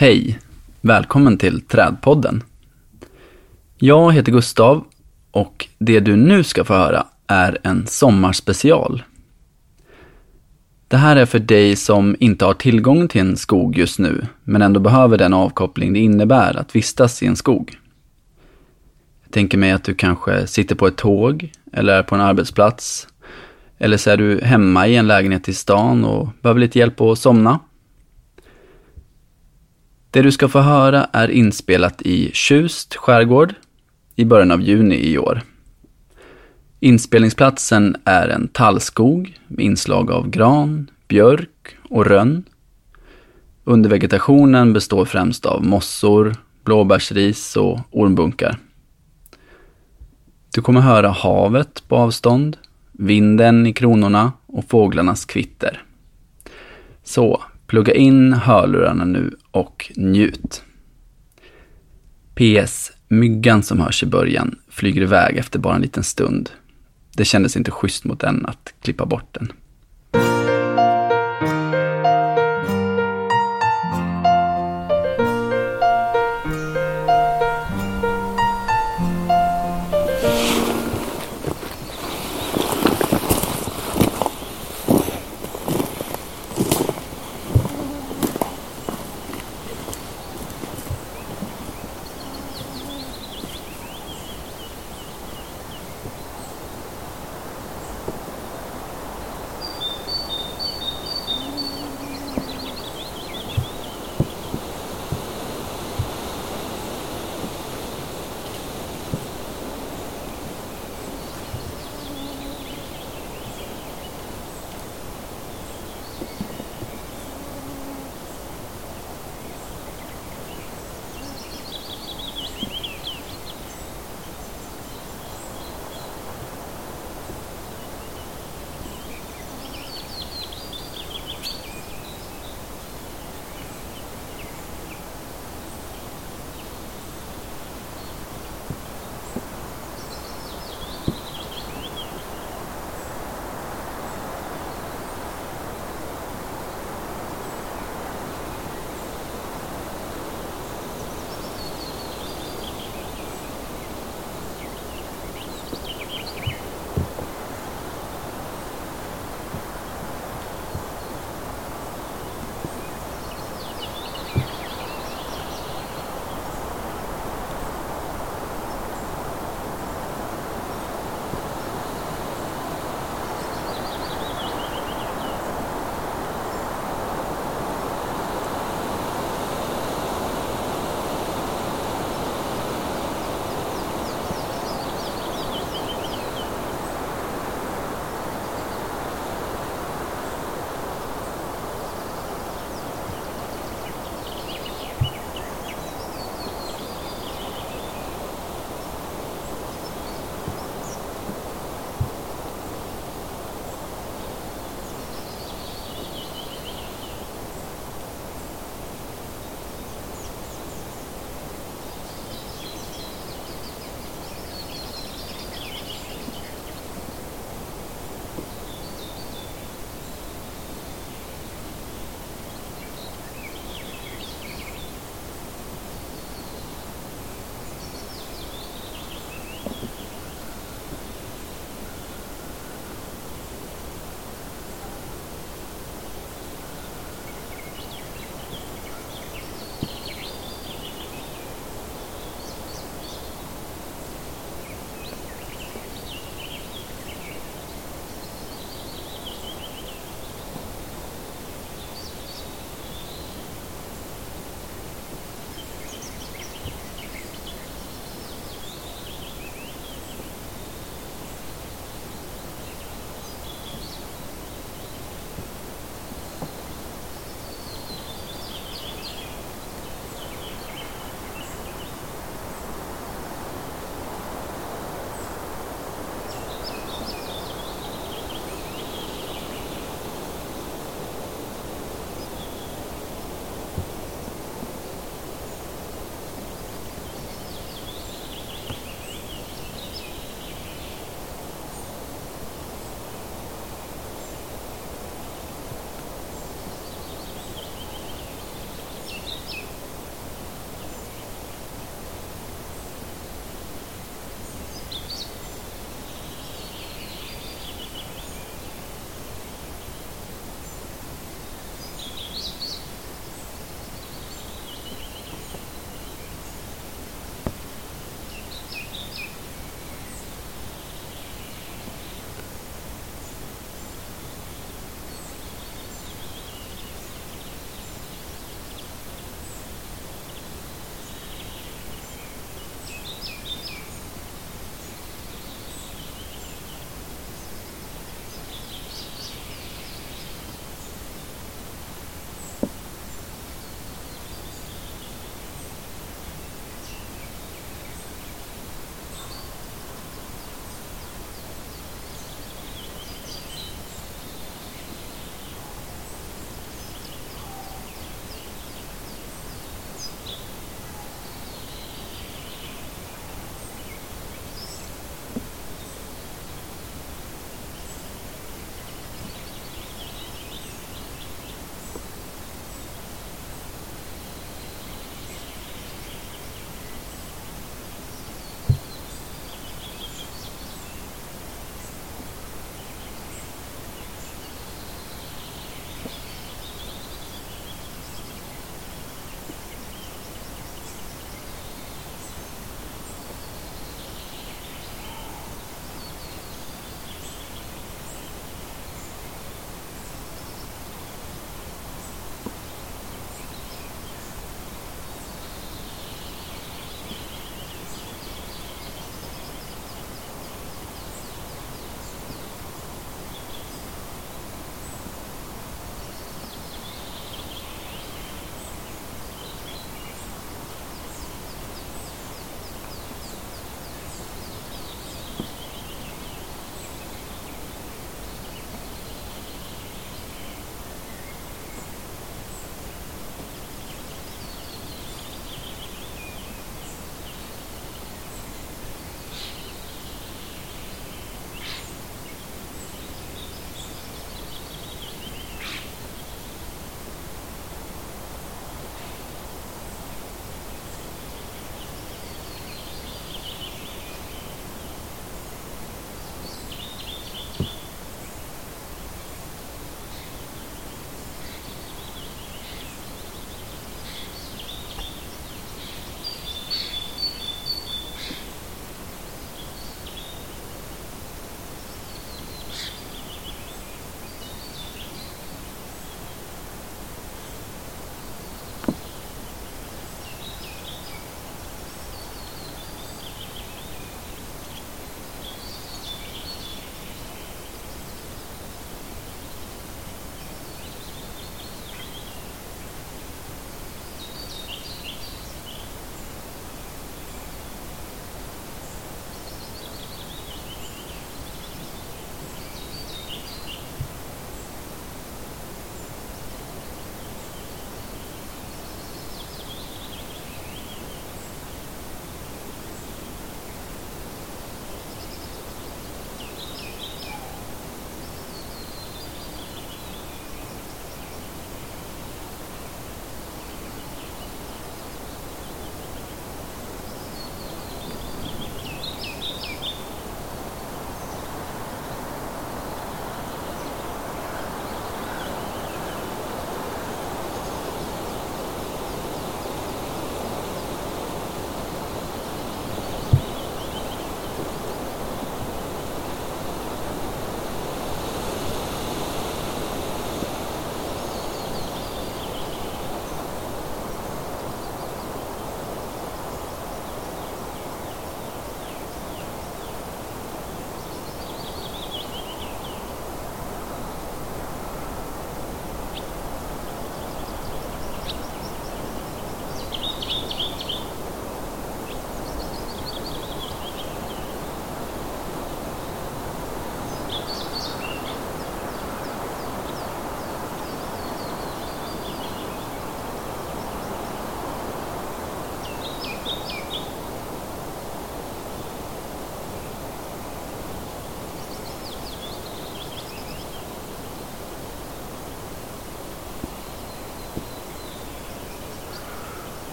Hej! 0.00 0.38
Välkommen 0.80 1.38
till 1.38 1.60
Trädpodden. 1.60 2.42
Jag 3.78 4.12
heter 4.12 4.32
Gustav 4.32 4.84
och 5.30 5.68
det 5.78 6.00
du 6.00 6.16
nu 6.16 6.44
ska 6.44 6.64
få 6.64 6.74
höra 6.74 7.06
är 7.26 7.58
en 7.62 7.86
sommarspecial. 7.86 9.02
Det 10.88 10.96
här 10.96 11.16
är 11.16 11.26
för 11.26 11.38
dig 11.38 11.76
som 11.76 12.16
inte 12.20 12.44
har 12.44 12.54
tillgång 12.54 13.08
till 13.08 13.20
en 13.20 13.36
skog 13.36 13.78
just 13.78 13.98
nu, 13.98 14.26
men 14.44 14.62
ändå 14.62 14.80
behöver 14.80 15.18
den 15.18 15.34
avkoppling 15.34 15.92
det 15.92 15.98
innebär 15.98 16.56
att 16.56 16.76
vistas 16.76 17.22
i 17.22 17.26
en 17.26 17.36
skog. 17.36 17.78
Jag 19.22 19.32
tänker 19.32 19.58
mig 19.58 19.70
att 19.70 19.84
du 19.84 19.94
kanske 19.94 20.46
sitter 20.46 20.74
på 20.74 20.86
ett 20.86 20.96
tåg 20.96 21.52
eller 21.72 21.92
är 21.92 22.02
på 22.02 22.14
en 22.14 22.20
arbetsplats. 22.20 23.08
Eller 23.78 23.96
så 23.96 24.10
är 24.10 24.16
du 24.16 24.40
hemma 24.42 24.86
i 24.86 24.96
en 24.96 25.06
lägenhet 25.06 25.48
i 25.48 25.54
stan 25.54 26.04
och 26.04 26.28
behöver 26.42 26.60
lite 26.60 26.78
hjälp 26.78 27.00
att 27.00 27.18
somna. 27.18 27.58
Det 30.12 30.22
du 30.22 30.32
ska 30.32 30.48
få 30.48 30.60
höra 30.60 31.06
är 31.12 31.28
inspelat 31.28 32.02
i 32.02 32.30
Tjust 32.32 32.96
skärgård 32.96 33.54
i 34.16 34.24
början 34.24 34.50
av 34.50 34.60
juni 34.60 34.96
i 34.96 35.18
år. 35.18 35.42
Inspelningsplatsen 36.80 37.96
är 38.04 38.28
en 38.28 38.48
tallskog 38.48 39.38
med 39.46 39.64
inslag 39.64 40.10
av 40.10 40.30
gran, 40.30 40.90
björk 41.08 41.76
och 41.88 42.06
rönn. 42.06 42.44
Undervegetationen 43.64 44.72
består 44.72 45.04
främst 45.04 45.46
av 45.46 45.64
mossor, 45.64 46.36
blåbärsris 46.64 47.56
och 47.56 47.78
ormbunkar. 47.90 48.58
Du 50.54 50.62
kommer 50.62 50.80
höra 50.80 51.10
havet 51.10 51.88
på 51.88 51.96
avstånd, 51.96 52.56
vinden 52.92 53.66
i 53.66 53.72
kronorna 53.72 54.32
och 54.46 54.64
fåglarnas 54.68 55.24
kvitter. 55.24 55.82
Så, 57.02 57.42
plugga 57.66 57.94
in 57.94 58.32
hörlurarna 58.32 59.04
nu 59.04 59.36
och 59.50 59.92
njut. 59.96 60.62
PS. 62.34 62.92
Myggan 63.08 63.62
som 63.62 63.80
hörs 63.80 64.02
i 64.02 64.06
början 64.06 64.58
flyger 64.68 65.02
iväg 65.02 65.36
efter 65.36 65.58
bara 65.58 65.74
en 65.74 65.82
liten 65.82 66.04
stund. 66.04 66.50
Det 67.16 67.24
kändes 67.24 67.56
inte 67.56 67.70
schysst 67.70 68.04
mot 68.04 68.20
den 68.20 68.46
att 68.46 68.74
klippa 68.80 69.06
bort 69.06 69.34
den. 69.34 69.52